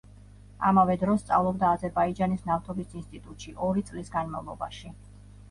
ამავე 0.69 0.95
დროს 1.03 1.19
სწავლობდა 1.23 1.69
აზერბაიჯანის 1.77 2.47
ნავთობის 2.49 2.97
ინსტიტუტში 3.01 3.55
ორი 3.69 3.87
წლის 3.93 4.11
განმავლობაში. 4.19 4.93